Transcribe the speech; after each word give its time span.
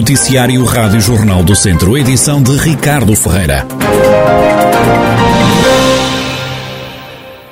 Noticiário 0.00 0.64
Rádio 0.64 0.98
Jornal 0.98 1.44
do 1.44 1.54
Centro, 1.54 1.94
edição 1.94 2.42
de 2.42 2.56
Ricardo 2.56 3.14
Ferreira. 3.14 3.66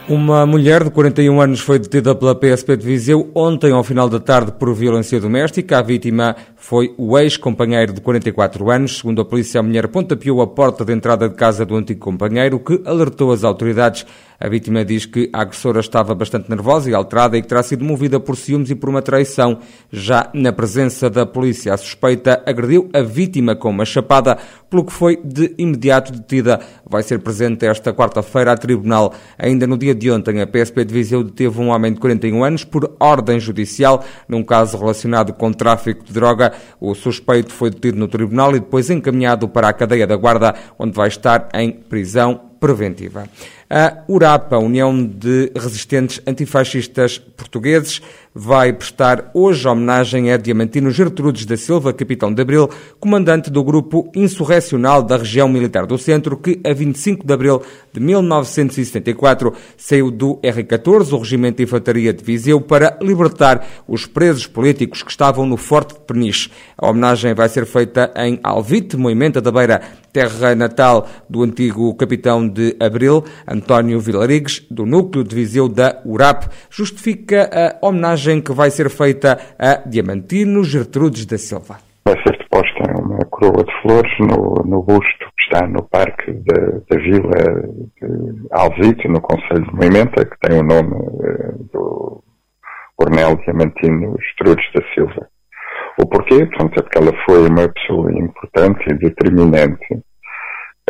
Uma 0.09 0.47
mulher 0.47 0.83
de 0.83 0.91
41 0.91 1.39
anos 1.39 1.61
foi 1.61 1.79
detida 1.79 2.15
pela 2.15 2.35
PSP 2.35 2.79
de 2.79 2.87
Viseu 2.87 3.31
ontem 3.35 3.73
ao 3.73 3.85
final 3.85 4.09
da 4.09 4.19
tarde 4.19 4.53
por 4.53 4.73
violência 4.73 5.21
doméstica. 5.21 5.79
A 5.79 5.83
vítima 5.83 6.35
foi 6.57 6.95
o 6.97 7.19
ex-companheiro 7.19 7.93
de 7.93 8.01
44 8.01 8.71
anos. 8.71 8.97
Segundo 8.97 9.21
a 9.21 9.25
polícia, 9.27 9.61
a 9.61 9.63
mulher 9.63 9.87
pontapeou 9.89 10.41
a 10.41 10.47
porta 10.47 10.87
de 10.87 10.95
entrada 10.95 11.29
de 11.29 11.35
casa 11.35 11.67
do 11.67 11.77
antigo 11.77 12.01
companheiro, 12.01 12.59
que 12.59 12.81
alertou 12.87 13.31
as 13.31 13.45
autoridades. 13.45 14.07
A 14.41 14.49
vítima 14.49 14.85
diz 14.85 15.05
que 15.05 15.29
a 15.33 15.41
agressora 15.41 15.81
estava 15.81 16.15
bastante 16.15 16.49
nervosa 16.49 16.89
e 16.89 16.95
alterada 16.95 17.37
e 17.37 17.43
que 17.43 17.49
terá 17.49 17.61
sido 17.61 17.85
movida 17.85 18.21
por 18.21 18.37
ciúmes 18.37 18.71
e 18.71 18.75
por 18.77 18.89
uma 18.89 19.03
traição. 19.03 19.59
Já 19.91 20.31
na 20.33 20.53
presença 20.53 21.11
da 21.11 21.27
polícia, 21.27 21.75
a 21.75 21.77
suspeita 21.77 22.41
agrediu 22.47 22.89
a 22.95 23.03
vítima 23.03 23.57
com 23.57 23.69
uma 23.69 23.85
chapada, 23.85 24.39
pelo 24.71 24.85
que 24.85 24.93
foi 24.93 25.17
de 25.25 25.53
imediato 25.59 26.13
detida. 26.13 26.61
Vai 26.89 27.03
ser 27.03 27.19
presente 27.19 27.67
esta 27.67 27.93
quarta-feira 27.93 28.53
a 28.53 28.57
tribunal. 28.57 29.13
Ainda 29.37 29.67
no 29.67 29.77
dia 29.77 29.93
de 29.93 30.09
ontem, 30.09 30.41
a 30.41 30.47
PSP 30.47 30.85
de 30.85 30.95
Viseu 30.95 31.25
deteve 31.25 31.61
um 31.61 31.71
homem 31.71 31.93
de 31.93 31.99
41 31.99 32.45
anos 32.45 32.63
por 32.63 32.95
ordem 33.01 33.41
judicial 33.41 34.05
num 34.29 34.45
caso 34.45 34.79
relacionado 34.79 35.33
com 35.33 35.53
tráfico 35.53 36.05
de 36.05 36.13
droga. 36.13 36.53
O 36.81 36.95
suspeito 36.95 37.53
foi 37.53 37.71
detido 37.71 37.99
no 37.99 38.07
tribunal 38.07 38.55
e 38.55 38.61
depois 38.61 38.89
encaminhado 38.89 39.49
para 39.49 39.69
a 39.69 39.73
cadeia 39.73 40.07
da 40.07 40.15
Guarda, 40.15 40.55
onde 40.79 40.93
vai 40.93 41.09
estar 41.09 41.49
em 41.55 41.73
prisão 41.73 42.41
preventiva. 42.61 43.29
A 43.71 44.03
URAP, 44.09 44.55
a 44.55 44.59
União 44.59 45.05
de 45.05 45.53
Resistentes 45.55 46.23
Antifascistas 46.27 47.19
Portugueses, 47.19 48.01
vai 48.41 48.73
prestar 48.73 49.33
hoje 49.35 49.67
homenagem 49.67 50.31
a 50.31 50.37
Diamantino 50.37 50.93
Gertrudes 50.93 51.45
da 51.45 51.57
Silva, 51.57 51.93
capitão 51.93 52.33
de 52.33 52.41
Abril, 52.41 52.71
comandante 53.01 53.51
do 53.51 53.65
grupo 53.65 54.09
insurrecional 54.15 55.03
da 55.03 55.17
região 55.17 55.49
militar 55.49 55.85
do 55.87 55.99
Centro, 55.99 56.37
que 56.37 56.61
a 56.65 56.73
25 56.73 57.27
de 57.27 57.35
abril 57.35 57.61
de 57.93 57.99
1974 57.99 59.53
saiu 59.77 60.13
do 60.13 60.37
R14, 60.37 61.13
o 61.15 61.19
Regimento 61.19 61.57
de 61.57 61.65
Infantaria 61.65 62.13
de 62.13 62.23
Viseu, 62.23 62.61
para 62.61 62.97
libertar 63.03 63.67
os 63.89 64.07
presos 64.07 64.47
políticos 64.47 65.03
que 65.03 65.11
estavam 65.11 65.45
no 65.45 65.57
Forte 65.57 65.95
de 65.95 66.01
Peniche. 66.01 66.49
A 66.77 66.89
homenagem 66.89 67.35
vai 67.35 67.49
ser 67.49 67.67
feita 67.67 68.13
em 68.17 68.39
Alvite, 68.45 68.97
Moimenta 68.97 69.41
da 69.41 69.51
Beira, 69.51 69.83
terra 70.13 70.55
natal 70.55 71.09
do 71.29 71.43
antigo 71.43 71.93
capitão 71.95 72.49
de 72.49 72.77
Abril, 72.79 73.25
António 73.47 74.01
Vilarigues, 74.01 74.65
do 74.71 74.87
núcleo 74.87 75.25
de 75.25 75.35
Viseu 75.35 75.69
da 75.69 76.01
URAP, 76.05 76.45
justifica 76.71 77.51
a 77.83 77.87
homenagem 77.87 78.28
que 78.37 78.53
vai 78.53 78.71
ser 78.71 78.91
feita 78.91 79.39
a 79.59 79.89
Diamantino 79.89 80.63
Gertrudes 80.63 81.25
da 81.25 81.39
Silva. 81.39 81.79
Vai 82.05 82.17
ser 82.23 82.37
deposta 82.39 83.01
uma 83.01 83.25
coroa 83.31 83.65
de 83.65 83.83
flores 83.83 84.13
no, 84.21 84.63
no 84.65 84.83
busto 84.83 85.19
que 85.19 85.55
está 85.55 85.67
no 85.67 85.83
parque 85.89 86.33
da, 86.33 86.61
da 86.91 87.03
vila 87.03 87.63
de 88.01 88.47
Alvite, 88.53 89.09
no 89.09 89.21
Conselho 89.21 89.65
de 89.65 89.75
Moimenta, 89.75 90.25
que 90.25 90.39
tem 90.41 90.59
o 90.59 90.63
nome 90.63 90.97
eh, 91.25 91.55
do 91.73 92.23
Coronel 92.97 93.37
Diamantino 93.37 94.17
Gertrudes 94.21 94.67
da 94.75 94.83
Silva. 94.95 95.29
O 95.99 96.07
porquê? 96.07 96.47
Portanto, 96.47 96.79
é 96.79 96.83
porque 96.83 96.99
ela 96.99 97.13
foi 97.27 97.49
uma 97.49 97.69
pessoa 97.69 98.13
importante 98.13 98.85
e 98.89 98.95
determinante 98.95 99.95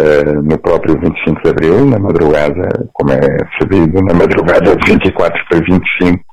uh, 0.00 0.42
no 0.42 0.58
próprio 0.58 1.00
25 1.00 1.42
de 1.42 1.50
Abril, 1.50 1.86
na 1.86 1.98
madrugada, 1.98 2.68
como 2.92 3.12
é 3.12 3.38
sabido, 3.58 4.02
na 4.02 4.14
madrugada 4.14 4.76
de 4.76 4.92
24 4.92 5.44
para 5.48 5.58
25, 5.60 5.78
uh, 6.04 6.12
eh, 6.12 6.27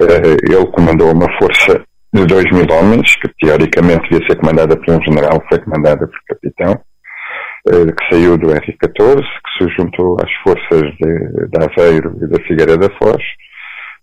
ele 0.00 0.66
comandou 0.72 1.12
uma 1.12 1.30
força 1.38 1.84
de 2.14 2.24
2 2.26 2.44
mil 2.52 2.66
homens, 2.70 3.12
que 3.16 3.28
teoricamente 3.40 4.08
devia 4.08 4.24
ser 4.28 4.36
comandada 4.36 4.76
por 4.76 4.94
um 4.94 5.02
general, 5.02 5.42
foi 5.48 5.58
comandada 5.58 6.06
por 6.06 6.18
capitão, 6.28 6.80
uh, 7.68 7.92
que 7.92 8.08
saiu 8.08 8.38
do 8.38 8.52
R-14, 8.52 9.20
que 9.20 9.64
se 9.64 9.70
juntou 9.76 10.16
às 10.22 10.32
forças 10.44 10.82
de, 10.96 11.48
de 11.48 11.64
Aveiro 11.64 12.16
e 12.22 12.28
da 12.28 12.40
Figueira 12.44 12.78
da 12.78 12.88
Foz, 12.98 13.22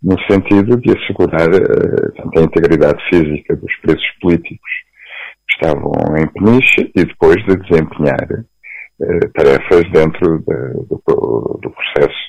no 0.03 0.19
sentido 0.29 0.75
de 0.81 0.91
assegurar 0.91 1.50
uh, 1.50 2.38
a 2.38 2.41
integridade 2.41 3.02
física 3.09 3.56
dos 3.56 3.73
presos 3.81 4.08
políticos 4.22 4.69
que 5.47 5.53
estavam 5.53 5.94
em 6.18 6.28
Peniche 6.34 6.91
e 6.94 7.06
depois 7.06 7.38
de 7.46 7.56
desempenhar 7.56 8.28
tarefas 9.34 9.90
dentro 9.91 10.38
de, 10.40 10.73
do, 10.88 11.59
do, 11.59 11.72
processo 11.72 12.19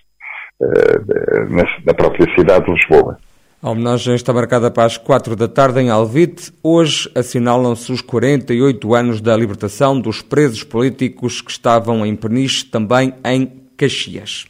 na, 1.50 1.65
na, 1.84 1.93
própria 1.93 2.27
cidade 2.34 2.65
de 2.65 2.73
Lisboa. 2.73 3.19
A 3.65 3.71
homenagem 3.71 4.17
está 4.17 4.33
marcada 4.33 4.73
para 4.73 4.87
as 4.87 4.97
quatro 4.97 5.37
da 5.37 5.47
tarde 5.47 5.78
em 5.78 5.89
Alvite. 5.89 6.53
Hoje 6.65 7.09
assinalam-se 7.15 7.93
os 7.93 8.00
48 8.00 8.93
anos 8.93 9.21
da 9.21 9.37
libertação 9.37 10.00
dos 10.00 10.21
presos 10.21 10.65
políticos 10.65 11.41
que 11.41 11.53
estavam 11.53 12.05
em 12.05 12.17
Peniche, 12.17 12.65
também 12.65 13.15
em 13.25 13.53
Caxias. 13.77 14.47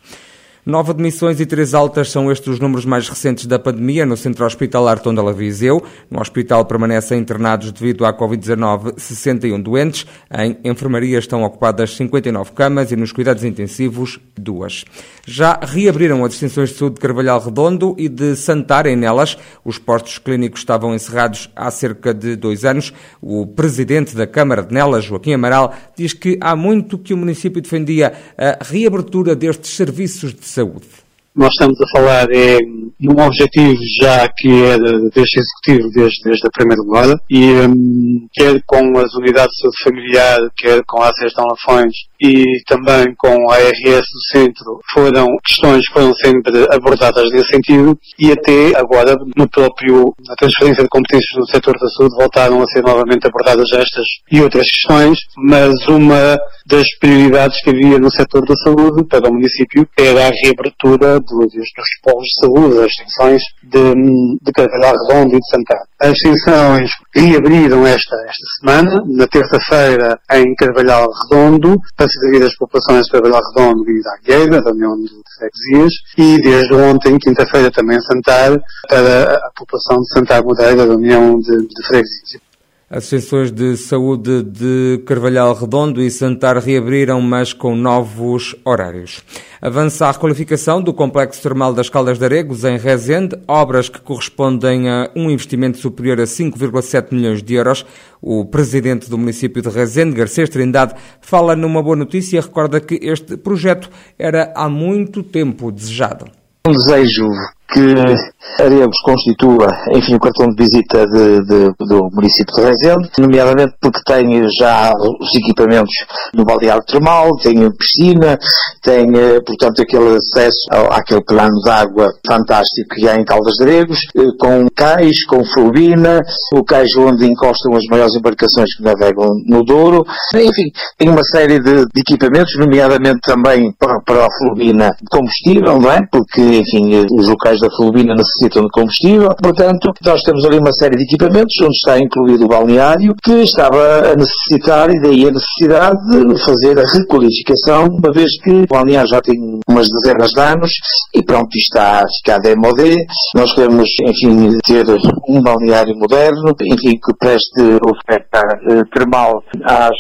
Nove 0.64 0.92
admissões 0.92 1.40
e 1.40 1.44
três 1.44 1.74
altas 1.74 2.08
são 2.12 2.30
estes 2.30 2.46
os 2.46 2.60
números 2.60 2.84
mais 2.84 3.08
recentes 3.08 3.46
da 3.46 3.58
pandemia 3.58 4.06
no 4.06 4.16
Centro 4.16 4.46
Hospitalar 4.46 5.00
Tondela 5.00 5.32
Viseu. 5.32 5.82
No 6.08 6.20
hospital 6.20 6.64
permanecem 6.64 7.18
internados 7.18 7.72
devido 7.72 8.06
à 8.06 8.16
Covid-19 8.16 8.94
61 8.96 9.60
doentes. 9.60 10.06
Em 10.30 10.56
enfermaria 10.62 11.18
estão 11.18 11.42
ocupadas 11.42 11.96
59 11.96 12.52
camas 12.52 12.92
e 12.92 12.96
nos 12.96 13.10
cuidados 13.10 13.42
intensivos, 13.42 14.20
duas. 14.38 14.84
Já 15.26 15.58
reabriram 15.60 16.24
as 16.24 16.30
distinções 16.30 16.68
de 16.68 16.76
saúde 16.76 16.94
de 16.94 17.00
Carvalhal 17.00 17.40
Redondo 17.40 17.96
e 17.98 18.08
de 18.08 18.36
Santarém 18.36 18.94
nelas. 18.94 19.36
Os 19.64 19.78
postos 19.78 20.18
clínicos 20.18 20.60
estavam 20.60 20.94
encerrados 20.94 21.50
há 21.56 21.72
cerca 21.72 22.14
de 22.14 22.36
dois 22.36 22.64
anos. 22.64 22.92
O 23.20 23.48
presidente 23.48 24.14
da 24.14 24.28
Câmara 24.28 24.62
de 24.62 24.72
Nelas, 24.72 25.06
Joaquim 25.06 25.34
Amaral, 25.34 25.74
diz 25.96 26.12
que 26.12 26.38
há 26.40 26.54
muito 26.54 26.98
que 26.98 27.12
o 27.12 27.16
município 27.16 27.60
defendia 27.60 28.12
a 28.38 28.64
reabertura 28.64 29.34
destes 29.34 29.74
serviços 29.74 30.32
de 30.32 30.51
saúde. 30.52 30.86
Nós 31.34 31.48
estamos 31.52 31.80
a 31.80 31.88
falar 31.96 32.28
é, 32.30 32.58
num 33.00 33.24
objetivo 33.24 33.80
já 34.02 34.28
que 34.36 34.48
é 34.64 34.78
deste 35.14 35.40
Executivo 35.40 35.88
desde, 35.94 36.22
desde 36.24 36.46
a 36.46 36.50
primeira 36.50 36.82
levada 36.82 37.18
e 37.30 37.52
um, 37.52 38.28
quer 38.34 38.62
com 38.66 38.98
as 38.98 39.14
unidades 39.14 39.50
de 39.54 39.62
saúde 39.62 39.82
familiar, 39.82 40.38
quer 40.58 40.82
com 40.86 41.00
a 41.00 41.08
ACS 41.08 41.32
de 41.32 41.42
Lafões 41.42 41.94
e 42.20 42.44
também 42.66 43.14
com 43.16 43.50
a 43.50 43.54
ARS 43.54 44.06
do 44.12 44.22
Centro, 44.30 44.78
foram 44.92 45.26
questões 45.44 45.86
que 45.88 45.94
foram 45.94 46.14
sempre 46.14 46.66
abordadas 46.70 47.32
nesse 47.32 47.48
sentido 47.48 47.98
e 48.18 48.30
até 48.30 48.78
agora 48.78 49.16
no 49.34 49.48
próprio, 49.48 50.14
na 50.28 50.34
transferência 50.36 50.82
de 50.82 50.88
competências 50.90 51.34
do 51.34 51.50
setor 51.50 51.78
da 51.80 51.88
saúde 51.88 52.14
voltaram 52.14 52.62
a 52.62 52.66
ser 52.66 52.82
novamente 52.82 53.26
abordadas 53.26 53.72
estas 53.72 54.06
e 54.30 54.40
outras 54.42 54.66
questões, 54.70 55.18
mas 55.36 55.72
uma 55.88 56.38
das 56.66 56.86
prioridades 57.00 57.60
que 57.62 57.70
havia 57.70 57.98
no 57.98 58.10
setor 58.10 58.44
da 58.46 58.54
saúde 58.56 59.04
para 59.04 59.28
o 59.28 59.32
município 59.32 59.88
era 59.98 60.28
a 60.28 60.30
reabertura 60.42 61.20
dos, 61.20 61.52
dos 61.52 61.88
polos 62.02 62.26
de 62.26 62.46
saúde, 62.46 62.78
as 62.78 62.86
extensões 62.86 63.42
de, 63.62 63.94
de 64.42 64.52
Carvalhal 64.52 64.94
Redondo 65.06 65.36
e 65.36 65.40
de 65.40 65.48
Santana. 65.48 65.86
As 66.00 66.10
extensões 66.10 66.90
reabriram 67.14 67.86
esta, 67.86 68.16
esta 68.16 68.46
semana, 68.60 69.04
na 69.06 69.26
terça-feira 69.26 70.18
em 70.32 70.54
Carvalhal 70.54 71.08
Redondo, 71.22 71.76
para 71.96 72.08
servir 72.08 72.42
as 72.42 72.56
populações 72.56 73.04
de 73.04 73.12
Carvalhal 73.12 73.40
Redondo 73.54 73.90
e 73.90 74.02
da 74.02 74.14
Agueira, 74.14 74.62
da 74.62 74.70
União 74.70 74.96
de 74.96 75.10
Freguesias, 75.38 75.92
e 76.18 76.40
desde 76.40 76.74
ontem, 76.74 77.18
quinta-feira, 77.18 77.70
também 77.70 78.00
Santar, 78.00 78.58
para 78.88 79.34
a 79.34 79.50
população 79.56 79.98
de 79.98 80.12
Santar 80.12 80.42
Modeira, 80.42 80.86
da 80.86 80.94
União 80.94 81.38
de, 81.38 81.56
de 81.66 81.86
Freguesias. 81.86 82.51
As 82.94 83.06
sessões 83.06 83.50
de 83.50 83.74
saúde 83.74 84.42
de 84.42 85.02
Carvalhal 85.06 85.54
Redondo 85.54 86.02
e 86.02 86.10
Santar 86.10 86.58
reabriram, 86.58 87.22
mas 87.22 87.54
com 87.54 87.74
novos 87.74 88.54
horários. 88.66 89.22
Avança 89.62 90.08
a 90.08 90.12
requalificação 90.12 90.82
do 90.82 90.92
Complexo 90.92 91.40
Termal 91.40 91.72
das 91.72 91.88
Caldas 91.88 92.18
de 92.18 92.24
Aregos, 92.26 92.64
em 92.64 92.76
Rezende, 92.76 93.34
obras 93.48 93.88
que 93.88 93.98
correspondem 93.98 94.90
a 94.90 95.10
um 95.16 95.30
investimento 95.30 95.78
superior 95.78 96.20
a 96.20 96.24
5,7 96.24 97.14
milhões 97.14 97.42
de 97.42 97.54
euros. 97.54 97.86
O 98.20 98.44
presidente 98.44 99.08
do 99.08 99.16
município 99.16 99.62
de 99.62 99.70
Rezende, 99.70 100.14
Garcês 100.14 100.50
Trindade, 100.50 100.94
fala 101.22 101.56
numa 101.56 101.82
boa 101.82 101.96
notícia 101.96 102.36
e 102.36 102.40
recorda 102.42 102.78
que 102.78 103.00
este 103.02 103.38
projeto 103.38 103.88
era 104.18 104.52
há 104.54 104.68
muito 104.68 105.22
tempo 105.22 105.72
desejado. 105.72 106.26
Um 106.66 106.72
desejo 106.72 107.26
que 107.72 108.32
Aregos 108.60 109.00
constitua, 109.02 109.66
enfim, 109.92 110.14
o 110.14 110.20
cartão 110.20 110.48
de 110.48 110.62
visita 110.62 111.06
de, 111.06 111.40
de, 111.46 111.72
do 111.78 112.08
município 112.12 112.54
de 112.54 112.62
Rezende, 112.62 113.10
nomeadamente 113.18 113.74
porque 113.80 114.00
tem 114.04 114.46
já 114.58 114.92
os 114.92 115.34
equipamentos 115.36 115.94
no 116.34 116.44
balneário 116.44 116.82
termal, 116.84 117.30
tem 117.38 117.54
piscina, 117.72 118.38
tem, 118.82 119.08
eh, 119.16 119.40
portanto, 119.46 119.80
aquele 119.80 120.16
acesso 120.16 120.58
ao, 120.70 120.92
àquele 120.92 121.24
plano 121.24 121.54
de 121.64 121.70
água 121.70 122.10
fantástico 122.26 122.94
que 122.94 123.08
há 123.08 123.16
em 123.16 123.24
Caldas 123.24 123.54
de 123.54 123.64
Aregos, 123.64 123.98
eh, 124.16 124.20
com 124.38 124.66
cais, 124.76 125.24
com 125.24 125.42
flubina, 125.44 126.20
o 126.54 126.62
cais 126.62 126.94
onde 126.96 127.26
encostam 127.26 127.74
as 127.74 127.84
maiores 127.90 128.14
embarcações 128.14 128.74
que 128.76 128.82
navegam 128.82 129.28
no 129.46 129.64
Douro, 129.64 130.04
enfim, 130.34 130.70
tem 130.98 131.08
uma 131.08 131.22
série 131.24 131.58
de, 131.58 131.86
de 131.86 132.00
equipamentos, 132.00 132.52
nomeadamente 132.58 133.20
também 133.22 133.72
para, 133.78 133.98
para 134.04 134.26
a 134.26 134.38
flubina 134.38 134.90
de 134.90 135.08
combustível, 135.10 135.78
não 135.80 135.90
é? 135.90 136.00
Porque, 136.10 136.40
enfim, 136.40 137.06
os 137.18 137.28
locais 137.28 137.61
da 137.62 137.70
Flubina 137.76 138.14
necessitam 138.14 138.62
de 138.64 138.70
combustível. 138.70 139.28
Portanto, 139.40 139.92
nós 140.04 140.20
temos 140.22 140.44
ali 140.44 140.58
uma 140.58 140.72
série 140.72 140.96
de 140.96 141.04
equipamentos, 141.04 141.54
onde 141.62 141.76
está 141.76 141.98
incluído 141.98 142.44
o 142.44 142.48
balneário, 142.48 143.14
que 143.22 143.42
estava 143.42 144.12
a 144.12 144.16
necessitar, 144.16 144.90
e 144.90 145.00
daí 145.00 145.28
a 145.28 145.30
necessidade 145.30 145.98
de 146.10 146.44
fazer 146.44 146.78
a 146.78 146.84
requalificação, 146.98 147.86
uma 147.86 148.12
vez 148.12 148.30
que 148.42 148.50
o 148.50 148.66
balneário 148.66 149.08
já 149.08 149.20
tem 149.20 149.36
umas 149.68 149.86
dezenas 149.88 150.30
de 150.30 150.40
anos 150.40 150.70
e 151.14 151.22
pronto, 151.22 151.48
está 151.56 152.02
a 152.02 152.06
ficar 152.18 152.38
demodé. 152.38 152.96
Nós 153.36 153.54
queremos, 153.54 153.88
enfim, 154.02 154.50
ter 154.66 154.84
um 155.28 155.40
balneário 155.40 155.94
moderno, 155.96 156.54
enfim, 156.60 156.98
que 156.98 157.14
preste 157.18 157.62
oferta 157.86 158.40
eh, 158.68 158.82
termal 158.92 159.42
às, 159.64 159.96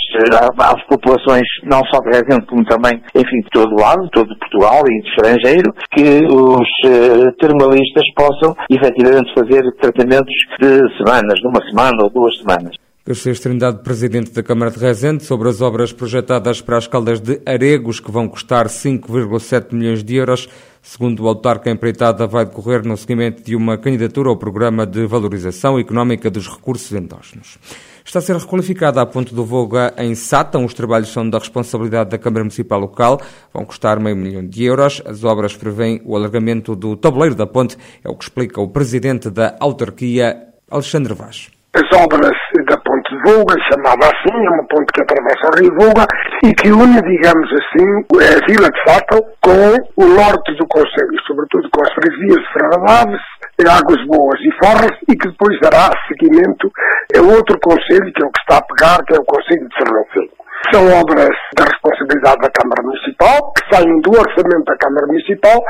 às 0.58 0.86
populações, 0.86 1.46
não 1.64 1.80
só 1.90 2.00
de 2.00 2.10
Rezende, 2.10 2.46
como 2.46 2.64
também, 2.64 3.00
enfim, 3.14 3.40
de 3.42 3.50
todo 3.52 3.74
lado, 3.76 4.08
todo 4.12 4.36
Portugal 4.38 4.82
e 4.86 5.02
de 5.02 5.08
estrangeiro, 5.08 5.72
que 5.92 6.24
os 6.26 6.68
uh, 6.86 7.32
termalistas 7.52 8.04
possam 8.14 8.56
efetivamente 8.70 9.32
fazer 9.34 9.62
tratamentos 9.80 10.34
de 10.60 10.96
semanas, 10.96 11.40
numa 11.42 11.62
semana 11.68 12.04
ou 12.04 12.10
duas 12.10 12.36
semanas. 12.38 12.76
Garcês 13.04 13.40
Trindade, 13.40 13.82
Presidente 13.82 14.30
da 14.30 14.44
Câmara 14.44 14.70
de 14.70 14.78
Rezende, 14.78 15.24
sobre 15.24 15.48
as 15.48 15.60
obras 15.60 15.92
projetadas 15.92 16.60
para 16.60 16.76
as 16.76 16.86
caldas 16.86 17.20
de 17.20 17.40
Aregos, 17.44 17.98
que 17.98 18.12
vão 18.12 18.28
custar 18.28 18.66
5,7 18.66 19.74
milhões 19.74 20.04
de 20.04 20.14
euros. 20.14 20.48
Segundo 20.80 21.24
o 21.24 21.28
autarca, 21.28 21.68
empreitada 21.68 22.28
vai 22.28 22.44
decorrer 22.44 22.86
no 22.86 22.96
seguimento 22.96 23.42
de 23.42 23.56
uma 23.56 23.76
candidatura 23.76 24.28
ao 24.28 24.36
Programa 24.36 24.86
de 24.86 25.04
Valorização 25.04 25.80
Económica 25.80 26.30
dos 26.30 26.46
Recursos 26.48 26.92
Endógenos. 26.92 27.58
Está 28.04 28.18
a 28.18 28.22
ser 28.22 28.36
requalificada 28.36 29.00
a 29.00 29.06
ponte 29.06 29.34
do 29.34 29.44
Voga 29.44 29.94
em 29.96 30.14
Sátão. 30.14 30.64
Os 30.64 30.74
trabalhos 30.74 31.12
são 31.12 31.28
da 31.28 31.38
responsabilidade 31.38 32.10
da 32.10 32.18
Câmara 32.18 32.42
Municipal 32.42 32.80
local. 32.80 33.20
Vão 33.54 33.64
custar 33.64 34.00
meio 34.00 34.16
milhão 34.16 34.44
de 34.44 34.64
euros. 34.64 35.00
As 35.06 35.24
obras 35.24 35.56
prevêem 35.56 36.02
o 36.04 36.16
alargamento 36.16 36.74
do 36.74 36.96
tabuleiro 36.96 37.34
da 37.34 37.46
ponte. 37.46 37.76
É 38.04 38.10
o 38.10 38.16
que 38.16 38.24
explica 38.24 38.60
o 38.60 38.68
Presidente 38.68 39.30
da 39.30 39.56
autarquia, 39.60 40.36
Alexandre 40.70 41.14
Vaz. 41.14 41.50
As 41.74 41.98
obras 41.98 42.36
da 42.68 42.76
ponte 42.84 43.08
de 43.14 43.22
Volga, 43.22 43.54
chamada 43.70 44.04
assim, 44.04 44.36
é 44.36 44.50
uma 44.50 44.66
ponte 44.68 44.92
que 44.92 45.00
atravessa 45.00 45.48
o 45.48 45.58
rio 45.58 45.74
Volga 45.78 46.06
e 46.44 46.52
que 46.52 46.70
une, 46.70 47.00
digamos 47.00 47.48
assim, 47.50 47.86
a 48.18 48.46
vila 48.46 48.68
de 48.68 48.82
Sátão 48.84 49.20
com 49.40 50.04
o 50.04 50.08
norte 50.08 50.54
do 50.58 50.66
Conselho, 50.66 51.16
sobretudo 51.26 51.68
com 51.72 51.82
as 51.82 51.94
freguesias 51.94 52.44
de 52.44 52.52
Ferradaves, 52.52 53.20
Águas 53.60 54.04
Boas 54.06 54.40
e 54.40 54.50
Forras 54.64 54.96
e 55.08 55.16
que 55.16 55.28
depois 55.28 55.58
dará 55.60 55.90
seguimento 56.08 56.70
a 57.16 57.20
outro 57.20 57.58
Conselho, 57.60 58.12
que 58.12 58.22
é 58.22 58.26
o 58.26 58.30
que 58.30 58.40
está 58.40 58.58
a 58.58 58.62
pegar, 58.62 59.04
que 59.04 59.14
é 59.14 59.18
o 59.18 59.24
Conselho 59.24 59.68
de 59.68 59.74
Sernancelho. 59.76 60.42
São 60.72 60.86
obras 61.00 61.34
da 61.56 61.64
responsabilidade 61.64 62.40
da 62.40 62.50
Câmara 62.50 62.82
Municipal, 62.82 63.52
que 63.52 63.74
saem 63.74 64.00
do 64.00 64.10
orçamento 64.10 64.64
da 64.64 64.76
Câmara 64.76 65.06
Municipal, 65.06 65.60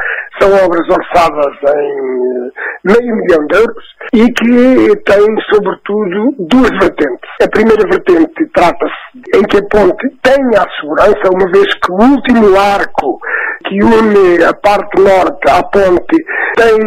são 0.41 0.53
obras 0.65 0.87
orçadas 0.89 1.55
em 1.77 2.53
meio 2.85 3.17
milhão 3.17 3.47
de 3.47 3.57
euros 3.57 3.85
e 4.13 4.27
que 4.33 4.97
têm, 5.05 5.37
sobretudo, 5.51 6.35
duas 6.39 6.71
vertentes. 6.79 7.31
A 7.43 7.49
primeira 7.49 7.83
vertente 7.89 8.47
trata-se 8.55 9.39
em 9.39 9.43
que 9.43 9.57
a 9.57 9.69
ponte 9.69 10.09
tenha 10.23 10.61
a 10.61 10.81
segurança, 10.81 11.33
uma 11.33 11.51
vez 11.51 11.73
que 11.75 11.91
o 11.91 11.97
último 11.97 12.59
arco 12.59 13.19
que 13.65 13.83
une 13.83 14.45
a 14.45 14.53
parte 14.55 15.01
norte 15.01 15.49
à 15.49 15.63
ponte 15.63 16.17
tem 16.57 16.79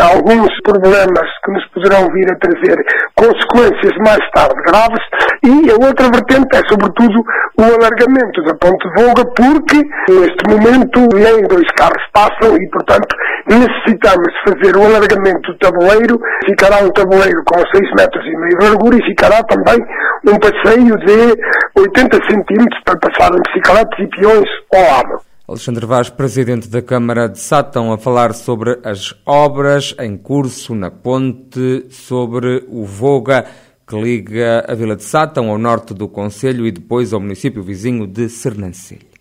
alguns 0.00 0.50
problemas 0.62 1.28
que 1.44 1.52
nos 1.52 1.64
poderão 1.70 2.08
vir 2.12 2.26
a 2.32 2.38
trazer 2.38 2.76
consequências 3.14 3.96
mais 4.04 4.22
tarde 4.32 4.60
graves 4.66 5.04
e 5.44 5.70
a 5.70 5.86
outra 5.86 6.10
vertente 6.10 6.56
é 6.56 6.62
sobretudo 6.68 7.22
o 7.58 7.62
alargamento 7.62 8.42
da 8.44 8.54
ponte 8.54 8.88
de 8.88 9.02
Volga 9.02 9.24
porque 9.36 9.82
neste 10.08 10.42
momento 10.48 11.00
nem 11.14 11.42
dois 11.46 11.66
carros 11.76 12.02
passam 12.12 12.56
e 12.56 12.70
portanto 12.70 13.14
necessitamos 13.46 14.32
fazer 14.46 14.76
o 14.76 14.86
alargamento 14.86 15.52
do 15.52 15.58
tabuleiro, 15.58 16.18
ficará 16.44 16.78
um 16.78 16.90
tabuleiro 16.90 17.42
com 17.44 17.58
6 17.58 17.90
metros 17.96 18.24
e 18.24 18.36
meio 18.36 18.58
de 18.58 18.66
largura 18.66 18.96
e 18.96 19.04
ficará 19.04 19.42
também 19.44 19.78
um 20.26 20.38
passeio 20.38 20.96
de 20.98 21.34
80 21.76 22.16
centímetros 22.28 22.82
para 22.84 22.98
passar 22.98 23.32
em 23.32 23.42
bicicletas 23.46 23.98
e 23.98 24.06
peões 24.08 24.48
ao 24.74 24.82
lado. 24.82 25.31
Alexandre 25.52 25.84
Vaz, 25.84 26.08
presidente 26.08 26.66
da 26.66 26.80
Câmara 26.80 27.28
de 27.28 27.38
Sátão, 27.38 27.92
a 27.92 27.98
falar 27.98 28.32
sobre 28.32 28.78
as 28.82 29.14
obras 29.26 29.94
em 29.98 30.16
curso 30.16 30.74
na 30.74 30.90
ponte, 30.90 31.84
sobre 31.90 32.64
o 32.68 32.86
Voga, 32.86 33.44
que 33.86 33.94
liga 34.00 34.64
a 34.66 34.74
Vila 34.74 34.96
de 34.96 35.04
Sátão 35.04 35.50
ao 35.50 35.58
norte 35.58 35.92
do 35.92 36.08
Conselho 36.08 36.66
e 36.66 36.72
depois 36.72 37.12
ao 37.12 37.20
município 37.20 37.62
vizinho 37.62 38.06
de 38.06 38.30
Sernancelho. 38.30 39.11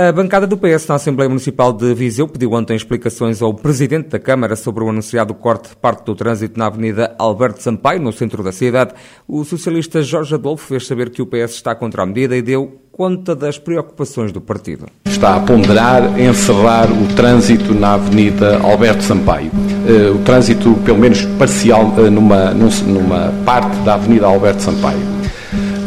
A 0.00 0.12
bancada 0.12 0.46
do 0.46 0.56
PS 0.56 0.86
na 0.86 0.94
Assembleia 0.94 1.28
Municipal 1.28 1.72
de 1.72 1.92
Viseu 1.92 2.28
pediu 2.28 2.52
ontem 2.52 2.76
explicações 2.76 3.42
ao 3.42 3.52
Presidente 3.52 4.10
da 4.10 4.18
Câmara 4.20 4.54
sobre 4.54 4.84
o 4.84 4.88
anunciado 4.88 5.34
corte 5.34 5.70
de 5.70 5.74
parte 5.74 6.04
do 6.04 6.14
trânsito 6.14 6.56
na 6.56 6.66
Avenida 6.66 7.16
Alberto 7.18 7.60
Sampaio, 7.60 8.00
no 8.00 8.12
centro 8.12 8.40
da 8.40 8.52
cidade. 8.52 8.94
O 9.26 9.44
socialista 9.44 10.00
Jorge 10.00 10.36
Adolfo 10.36 10.68
fez 10.68 10.86
saber 10.86 11.10
que 11.10 11.20
o 11.20 11.26
PS 11.26 11.54
está 11.54 11.74
contra 11.74 12.04
a 12.04 12.06
medida 12.06 12.36
e 12.36 12.42
deu 12.42 12.80
conta 12.92 13.34
das 13.34 13.58
preocupações 13.58 14.30
do 14.30 14.40
partido. 14.40 14.86
Está 15.04 15.34
a 15.34 15.40
ponderar 15.40 16.16
encerrar 16.20 16.86
o 16.92 17.16
trânsito 17.16 17.74
na 17.74 17.94
Avenida 17.94 18.56
Alberto 18.60 19.02
Sampaio. 19.02 19.50
Uh, 19.50 20.14
o 20.14 20.22
trânsito, 20.22 20.74
pelo 20.84 20.98
menos 20.98 21.24
parcial, 21.40 21.92
uh, 21.98 22.08
numa, 22.08 22.54
numa 22.54 23.34
parte 23.44 23.76
da 23.78 23.94
Avenida 23.94 24.26
Alberto 24.26 24.62
Sampaio. 24.62 25.18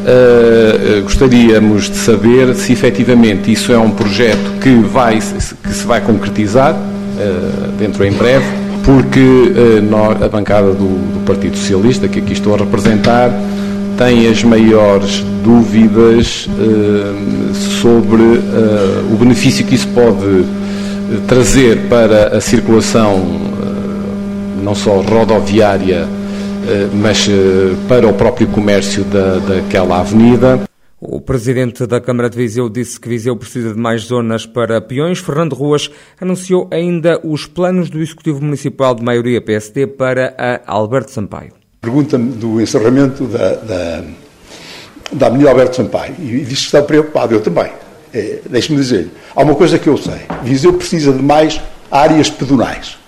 Uh, 0.01 1.03
gostaríamos 1.03 1.89
de 1.89 1.98
saber 1.98 2.56
se 2.56 2.74
efetivamente 2.74 3.51
isso 3.51 3.71
é 3.71 3.77
um 3.77 3.92
projeto 3.92 4.59
que, 4.59 4.74
vai, 4.75 5.19
que 5.19 5.74
se 5.74 5.86
vai 5.86 6.01
concretizar 6.01 6.75
dentro 7.77 8.03
em 8.03 8.12
breve, 8.12 8.45
porque 8.83 9.53
nós, 9.88 10.19
a 10.24 10.27
bancada 10.27 10.71
do, 10.71 11.13
do 11.13 11.24
Partido 11.24 11.56
Socialista, 11.56 12.07
que 12.07 12.18
aqui 12.18 12.33
estou 12.33 12.56
a 12.56 12.57
representar, 12.57 13.30
tem 13.98 14.27
as 14.27 14.44
maiores 14.44 15.24
dúvidas 15.44 16.47
uh, 16.47 17.54
sobre 17.54 18.21
uh, 18.21 19.13
o 19.13 19.15
benefício 19.15 19.65
que 19.65 19.75
isso 19.75 19.88
pode 19.89 20.45
trazer 21.27 21.88
para 21.89 22.38
a 22.38 22.42
circulação, 22.42 23.15
uh, 23.15 24.63
não 24.63 24.74
só 24.74 25.01
rodoviária, 25.01 26.07
mas 26.93 27.27
para 27.87 28.07
o 28.07 28.13
próprio 28.13 28.47
comércio 28.47 29.03
da, 29.05 29.37
daquela 29.39 29.99
avenida. 29.99 30.61
O 31.03 31.19
presidente 31.19 31.87
da 31.87 31.99
Câmara 31.99 32.29
de 32.29 32.37
Viseu 32.37 32.69
disse 32.69 32.99
que 32.99 33.09
Viseu 33.09 33.35
precisa 33.35 33.73
de 33.73 33.79
mais 33.79 34.03
zonas 34.03 34.45
para 34.45 34.79
peões. 34.79 35.17
Fernando 35.17 35.53
Ruas 35.53 35.89
anunciou 36.21 36.69
ainda 36.71 37.19
os 37.23 37.47
planos 37.47 37.89
do 37.89 37.99
Executivo 37.99 38.39
Municipal 38.39 38.93
de 38.93 39.03
maioria 39.03 39.41
PSD 39.41 39.87
para 39.87 40.35
a 40.37 40.61
Alberto 40.71 41.09
Sampaio. 41.09 41.53
Pergunta-me 41.81 42.31
do 42.33 42.61
encerramento 42.61 43.25
da, 43.25 43.56
da, 43.56 44.03
da 45.11 45.25
Avenida 45.25 45.49
Alberto 45.49 45.77
Sampaio 45.77 46.13
e 46.19 46.41
disse 46.41 46.61
que 46.61 46.68
está 46.68 46.83
preocupado, 46.83 47.33
eu 47.33 47.41
também. 47.41 47.71
É, 48.13 48.41
Deixe-me 48.47 48.77
dizer, 48.77 49.09
há 49.35 49.41
uma 49.41 49.56
coisa 49.56 49.80
que 49.80 49.87
eu 49.87 49.97
sei: 49.97 50.21
Viseu 50.44 50.73
precisa 50.73 51.11
de 51.11 51.23
mais 51.23 51.59
áreas 51.89 52.30
pedonais. 52.30 53.00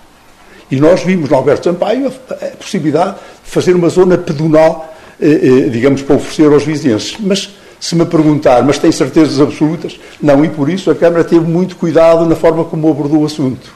E 0.74 0.80
nós 0.80 1.04
vimos 1.04 1.30
no 1.30 1.36
Alberto 1.36 1.70
Sampaio 1.70 2.12
a, 2.28 2.34
a 2.34 2.48
possibilidade 2.56 3.14
de 3.44 3.48
fazer 3.48 3.76
uma 3.76 3.88
zona 3.88 4.18
pedonal, 4.18 4.92
eh, 5.20 5.28
eh, 5.40 5.68
digamos, 5.68 6.02
para 6.02 6.16
oferecer 6.16 6.52
aos 6.52 6.64
vizinhos. 6.64 7.16
Mas 7.20 7.54
se 7.78 7.94
me 7.94 8.04
perguntar, 8.04 8.60
mas 8.64 8.76
tem 8.76 8.90
certezas 8.90 9.40
absolutas? 9.40 10.00
Não, 10.20 10.44
e 10.44 10.48
por 10.48 10.68
isso 10.68 10.90
a 10.90 10.94
Câmara 10.96 11.22
teve 11.22 11.46
muito 11.46 11.76
cuidado 11.76 12.26
na 12.26 12.34
forma 12.34 12.64
como 12.64 12.90
abordou 12.90 13.22
o 13.22 13.24
assunto. 13.24 13.72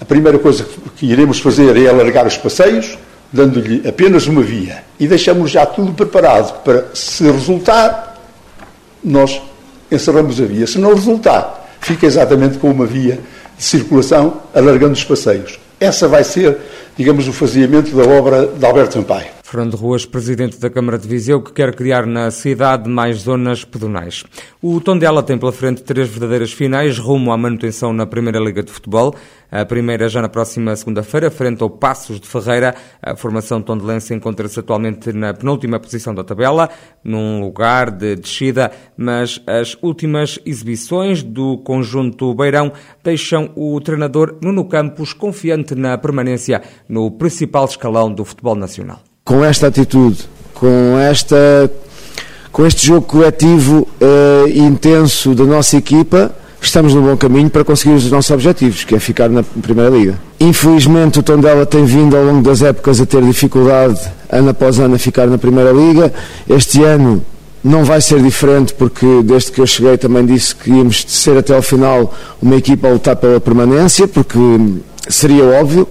A 0.00 0.04
primeira 0.04 0.40
coisa 0.40 0.66
que 0.96 1.06
iremos 1.06 1.38
fazer 1.38 1.76
é 1.76 1.88
alargar 1.88 2.26
os 2.26 2.36
passeios, 2.36 2.98
dando-lhe 3.32 3.88
apenas 3.88 4.26
uma 4.26 4.42
via 4.42 4.82
e 4.98 5.06
deixamos 5.06 5.52
já 5.52 5.64
tudo 5.64 5.92
preparado 5.92 6.64
para, 6.64 6.86
se 6.94 7.22
resultar, 7.30 8.20
nós 9.04 9.40
encerramos 9.88 10.40
a 10.40 10.46
via. 10.46 10.66
Se 10.66 10.80
não 10.80 10.94
resultar, 10.94 11.76
fica 11.80 12.06
exatamente 12.06 12.58
com 12.58 12.72
uma 12.72 12.86
via 12.86 13.20
de 13.56 13.62
circulação, 13.62 14.38
alargando 14.52 14.94
os 14.94 15.04
passeios. 15.04 15.60
Essa 15.82 16.06
vai 16.06 16.22
ser, 16.22 16.58
digamos, 16.96 17.26
o 17.26 17.32
faziamento 17.32 17.90
da 17.96 18.04
obra 18.04 18.46
de 18.46 18.64
Alberto 18.64 18.94
Sampaio. 18.94 19.41
Fernando 19.52 19.76
Ruas, 19.76 20.06
presidente 20.06 20.58
da 20.58 20.70
Câmara 20.70 20.96
de 20.96 21.06
Viseu, 21.06 21.42
que 21.42 21.52
quer 21.52 21.74
criar 21.74 22.06
na 22.06 22.30
cidade 22.30 22.88
mais 22.88 23.18
zonas 23.18 23.66
pedonais. 23.66 24.24
O 24.62 24.80
Tondela 24.80 25.22
tem 25.22 25.36
pela 25.36 25.52
frente 25.52 25.82
três 25.82 26.08
verdadeiras 26.08 26.54
finais 26.54 26.98
rumo 26.98 27.30
à 27.30 27.36
manutenção 27.36 27.92
na 27.92 28.06
Primeira 28.06 28.40
Liga 28.40 28.62
de 28.62 28.72
Futebol. 28.72 29.14
A 29.50 29.62
primeira 29.66 30.08
já 30.08 30.22
na 30.22 30.28
próxima 30.30 30.74
segunda-feira, 30.74 31.30
frente 31.30 31.62
ao 31.62 31.68
Passos 31.68 32.18
de 32.18 32.26
Ferreira. 32.26 32.74
A 33.02 33.14
formação 33.14 33.60
tondelense 33.60 34.14
encontra-se 34.14 34.58
atualmente 34.58 35.12
na 35.12 35.34
penúltima 35.34 35.78
posição 35.78 36.14
da 36.14 36.24
tabela, 36.24 36.70
num 37.04 37.42
lugar 37.42 37.90
de 37.90 38.16
descida, 38.16 38.72
mas 38.96 39.38
as 39.46 39.76
últimas 39.82 40.38
exibições 40.46 41.22
do 41.22 41.58
conjunto 41.58 42.34
Beirão 42.34 42.72
deixam 43.04 43.52
o 43.54 43.78
treinador 43.82 44.38
Nuno 44.40 44.64
Campos 44.64 45.12
confiante 45.12 45.74
na 45.74 45.98
permanência 45.98 46.62
no 46.88 47.10
principal 47.10 47.66
escalão 47.66 48.10
do 48.10 48.24
futebol 48.24 48.54
nacional 48.54 49.11
com 49.24 49.44
esta 49.44 49.68
atitude, 49.68 50.18
com 50.54 50.98
esta 50.98 51.70
com 52.50 52.66
este 52.66 52.86
jogo 52.86 53.06
coletivo 53.06 53.88
uh, 54.00 54.48
intenso 54.48 55.34
da 55.34 55.44
nossa 55.44 55.78
equipa, 55.78 56.30
estamos 56.60 56.92
no 56.92 57.00
bom 57.00 57.16
caminho 57.16 57.48
para 57.48 57.64
conseguir 57.64 57.94
os 57.94 58.10
nossos 58.10 58.30
objetivos, 58.30 58.84
que 58.84 58.94
é 58.94 58.98
ficar 58.98 59.30
na 59.30 59.42
Primeira 59.42 59.88
Liga. 59.88 60.20
Infelizmente 60.38 61.18
o 61.18 61.22
Tondela 61.22 61.64
tem 61.64 61.84
vindo 61.86 62.14
ao 62.14 62.22
longo 62.22 62.42
das 62.42 62.60
épocas 62.60 63.00
a 63.00 63.06
ter 63.06 63.22
dificuldade, 63.22 63.98
ano 64.28 64.50
após 64.50 64.78
ano, 64.78 64.96
a 64.96 64.98
ficar 64.98 65.26
na 65.28 65.38
Primeira 65.38 65.72
Liga. 65.72 66.12
Este 66.46 66.82
ano 66.82 67.24
não 67.64 67.84
vai 67.84 68.02
ser 68.02 68.20
diferente 68.22 68.74
porque 68.74 69.06
desde 69.24 69.50
que 69.50 69.60
eu 69.60 69.66
cheguei 69.66 69.96
também 69.96 70.26
disse 70.26 70.54
que 70.54 70.70
íamos 70.70 71.04
ser 71.08 71.38
até 71.38 71.54
ao 71.54 71.62
final 71.62 72.12
uma 72.40 72.56
equipa 72.56 72.86
a 72.88 72.90
lutar 72.90 73.16
pela 73.16 73.40
permanência, 73.40 74.06
porque 74.06 74.36
seria 75.08 75.44
óbvio. 75.44 75.88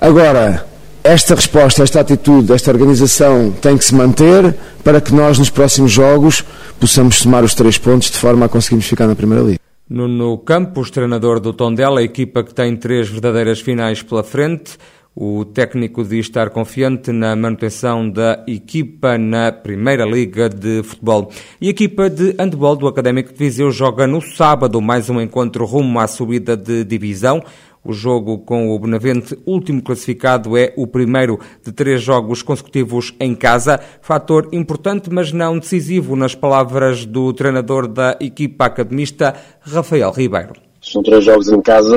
Agora, 0.00 0.66
esta 1.02 1.34
resposta, 1.34 1.82
esta 1.82 2.00
atitude, 2.00 2.52
esta 2.52 2.70
organização 2.70 3.50
tem 3.52 3.76
que 3.76 3.84
se 3.84 3.94
manter 3.94 4.54
para 4.84 5.00
que 5.00 5.14
nós 5.14 5.38
nos 5.38 5.50
próximos 5.50 5.90
jogos 5.90 6.44
possamos 6.78 7.16
somar 7.16 7.44
os 7.44 7.54
três 7.54 7.78
pontos 7.78 8.10
de 8.10 8.16
forma 8.18 8.46
a 8.46 8.48
conseguirmos 8.48 8.86
ficar 8.86 9.06
na 9.06 9.14
Primeira 9.14 9.42
Liga. 9.44 9.58
Nuno 9.88 10.38
Campos, 10.38 10.90
treinador 10.90 11.40
do 11.40 11.52
Tondela, 11.52 12.00
a 12.00 12.02
equipa 12.02 12.44
que 12.44 12.54
tem 12.54 12.76
três 12.76 13.08
verdadeiras 13.08 13.60
finais 13.60 14.02
pela 14.02 14.22
frente. 14.22 14.78
O 15.14 15.44
técnico 15.44 16.04
diz 16.04 16.26
estar 16.26 16.50
confiante 16.50 17.10
na 17.10 17.34
manutenção 17.34 18.08
da 18.08 18.44
equipa 18.46 19.18
na 19.18 19.50
Primeira 19.50 20.04
Liga 20.04 20.48
de 20.48 20.84
Futebol. 20.84 21.32
E 21.60 21.66
a 21.66 21.70
equipa 21.70 22.08
de 22.08 22.36
handball 22.38 22.76
do 22.76 22.86
Académico 22.86 23.32
de 23.32 23.38
Viseu 23.38 23.72
joga 23.72 24.06
no 24.06 24.22
sábado 24.22 24.80
mais 24.80 25.10
um 25.10 25.20
encontro 25.20 25.64
rumo 25.64 25.98
à 25.98 26.06
subida 26.06 26.56
de 26.56 26.84
divisão. 26.84 27.42
O 27.82 27.92
jogo 27.92 28.38
com 28.38 28.70
o 28.70 28.78
Benavente, 28.78 29.38
último 29.46 29.82
classificado, 29.82 30.56
é 30.56 30.72
o 30.76 30.86
primeiro 30.86 31.40
de 31.64 31.72
três 31.72 32.02
jogos 32.02 32.42
consecutivos 32.42 33.14
em 33.18 33.34
casa. 33.34 33.80
Fator 34.02 34.48
importante, 34.52 35.08
mas 35.10 35.32
não 35.32 35.58
decisivo, 35.58 36.14
nas 36.14 36.34
palavras 36.34 37.06
do 37.06 37.32
treinador 37.32 37.88
da 37.88 38.18
equipa 38.20 38.66
academista, 38.66 39.34
Rafael 39.60 40.12
Ribeiro. 40.12 40.52
São 40.82 41.02
três 41.02 41.24
jogos 41.24 41.48
em 41.48 41.60
casa, 41.62 41.96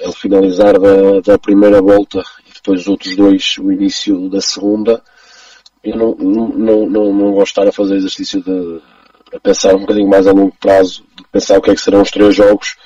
ele 0.00 0.12
finalizar 0.12 0.78
da, 0.78 1.20
da 1.20 1.38
primeira 1.38 1.82
volta 1.82 2.22
e 2.48 2.54
depois 2.54 2.80
os 2.80 2.88
outros 2.88 3.14
dois, 3.16 3.56
o 3.58 3.70
início 3.70 4.30
da 4.30 4.40
segunda, 4.40 5.02
eu 5.84 5.96
não, 5.96 6.14
não, 6.14 6.86
não, 6.86 7.12
não 7.12 7.32
gosto 7.32 7.44
de 7.44 7.60
estar 7.60 7.68
a 7.68 7.72
fazer 7.72 7.96
exercício 7.96 8.42
de 8.42 8.80
pensar 9.42 9.74
um 9.74 9.80
bocadinho 9.80 10.08
mais 10.08 10.26
a 10.26 10.32
longo 10.32 10.54
prazo, 10.60 11.04
de 11.16 11.24
pensar 11.30 11.58
o 11.58 11.62
que 11.62 11.70
é 11.70 11.74
que 11.74 11.80
serão 11.80 12.02
os 12.02 12.10
três 12.10 12.34
jogos. 12.34 12.76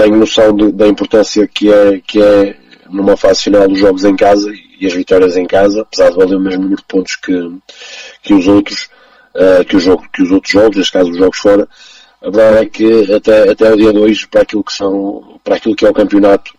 Tenho 0.00 0.16
noção 0.16 0.56
de, 0.56 0.72
da 0.72 0.88
importância 0.88 1.46
que 1.46 1.70
é, 1.70 2.00
que 2.00 2.22
é 2.22 2.56
numa 2.88 3.18
fase 3.18 3.42
final 3.42 3.68
dos 3.68 3.78
jogos 3.78 4.02
em 4.02 4.16
casa 4.16 4.50
e 4.80 4.86
as 4.86 4.94
vitórias 4.94 5.36
em 5.36 5.46
casa, 5.46 5.82
apesar 5.82 6.08
de 6.08 6.16
valer 6.16 6.36
o 6.36 6.40
mesmo 6.40 6.62
número 6.62 6.80
de 6.80 6.86
pontos 6.88 7.16
que, 7.16 7.32
que 8.22 8.32
os 8.32 8.48
outros, 8.48 8.88
uh, 9.34 9.62
que, 9.62 9.76
o 9.76 9.78
jogo, 9.78 10.08
que 10.10 10.22
os 10.22 10.30
outros 10.30 10.50
jogos, 10.50 10.78
neste 10.78 10.92
caso 10.92 11.10
os 11.10 11.18
jogos 11.18 11.36
fora, 11.36 11.68
a 12.22 12.30
verdade 12.30 12.64
é 12.64 12.66
que 12.70 13.12
até, 13.12 13.50
até 13.50 13.70
o 13.70 13.76
dia 13.76 13.92
2, 13.92 14.24
para 14.24 14.40
aquilo 14.40 14.64
que 14.64 14.72
são, 14.72 15.38
para 15.44 15.56
aquilo 15.56 15.76
que 15.76 15.84
é 15.84 15.90
o 15.90 15.94
campeonato, 15.94 16.50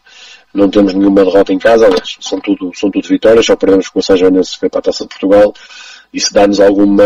não 0.53 0.69
temos 0.69 0.93
nenhuma 0.93 1.25
derrota 1.25 1.51
em 1.51 1.57
casa, 1.57 1.87
aliás, 1.87 2.17
são 2.19 2.39
tudo, 2.39 2.71
são 2.75 2.91
tudo 2.91 3.07
vitórias, 3.07 3.47
só 3.47 3.55
perdemos 3.55 3.89
com 3.89 3.97
o 3.97 4.03
São 4.03 4.15
Joanense 4.15 4.59
para 4.59 4.77
a 4.77 4.81
Taça 4.83 5.03
de 5.03 5.09
Portugal, 5.09 5.51
isso 6.13 6.31
dá-nos 6.31 6.59
alguma, 6.59 7.03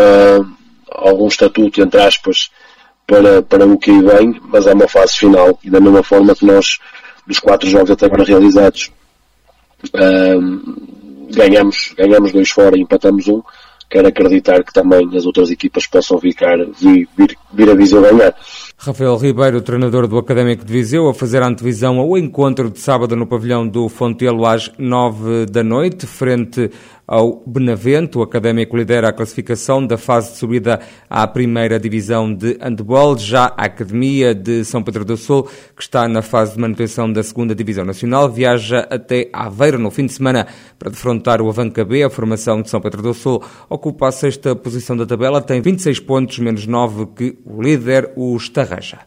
algum 0.90 1.30
estatuto, 1.30 1.82
entre 1.82 2.02
aspas, 2.02 2.50
para, 3.08 3.42
para 3.42 3.66
o 3.66 3.78
que 3.78 3.92
vem, 3.92 4.40
mas 4.48 4.66
é 4.68 4.74
uma 4.74 4.88
fase 4.88 5.14
final, 5.14 5.58
e 5.64 5.70
da 5.70 5.80
mesma 5.80 6.04
forma 6.04 6.36
que 6.36 6.46
nós, 6.46 6.80
dos 7.26 7.40
quatro 7.40 7.70
jogos 7.70 7.92
até 7.92 8.06
agora 8.06 8.24
realizados, 8.24 8.92
um, 9.94 10.76
ganhamos, 11.32 11.94
ganhamos 11.98 12.32
dois 12.32 12.50
fora 12.50 12.78
e 12.78 12.82
empatamos 12.82 13.28
um, 13.28 13.42
quero 13.90 14.08
acreditar 14.08 14.64
que 14.64 14.74
também 14.74 15.16
as 15.16 15.26
outras 15.26 15.52
equipas 15.52 15.86
possam 15.86 16.20
ficar, 16.20 16.58
vir, 16.58 17.08
vir, 17.18 17.38
vir 17.54 17.70
a 17.70 17.76
Viseu 17.76 18.02
ganhar. 18.02 18.36
Rafael 18.78 19.16
Ribeiro, 19.18 19.62
treinador 19.62 20.08
do 20.08 20.18
Académico 20.18 20.66
de 20.66 20.74
Viseu, 20.74 21.08
a 21.08 21.14
fazer 21.14 21.42
a 21.42 21.48
antevisão 21.48 22.00
ao 22.00 22.18
encontro 22.18 22.70
de 22.70 22.80
sábado 22.80 23.16
no 23.16 23.26
pavilhão 23.26 23.68
do 23.68 23.88
Fontelo 23.88 24.46
às 24.46 24.72
nove 24.78 25.46
da 25.46 25.64
noite, 25.64 26.06
frente 26.06 26.70
ao 27.08 27.44
Benavente. 27.46 28.18
O 28.18 28.22
Académico 28.22 28.76
lidera 28.76 29.10
a 29.10 29.14
classificação 29.14 29.86
da 29.86 29.98
fase 29.98 30.32
de 30.32 30.38
subida 30.38 30.80
à 31.10 31.28
primeira 31.28 31.80
divisão 31.80 32.34
de 32.34 32.58
handball. 32.62 33.18
Já 33.18 33.54
a 33.58 33.66
Academia 33.66 34.34
de 34.34 34.64
São 34.64 34.84
Pedro 34.84 35.06
do 35.06 35.18
Sul, 35.18 35.44
que 35.76 35.82
está 35.82 36.08
na 36.08 36.22
fase 36.22 36.54
de 36.54 36.60
manutenção 36.60 37.12
da 37.12 37.24
segunda 37.24 37.54
divisão 37.54 37.86
nacional, 37.86 38.30
viaja 38.30 38.88
até 38.90 39.30
Aveiro 39.34 39.80
no 39.80 39.92
fim 39.92 40.06
de 40.06 40.14
semana 40.14 40.48
para 40.78 40.90
defrontar 40.90 41.42
o 41.42 41.50
Avanca 41.50 41.84
B. 41.84 42.04
A 42.04 42.10
formação 42.10 42.62
de 42.62 42.70
São 42.70 42.82
Pedro 42.82 43.02
do 43.02 43.14
Sul 43.14 43.44
ocupa 43.70 44.08
a 44.08 44.12
sexta 44.12 44.56
posição 44.56 44.96
da 44.96 45.06
tabela, 45.06 45.42
tem 45.42 45.62
26 45.62 46.00
pontos, 46.00 46.40
menos 46.40 46.66
9 46.66 47.08
que 47.16 47.38
o 47.46 47.62
líder, 47.62 48.12
o 48.16 48.36
Estarraja. 48.36 49.00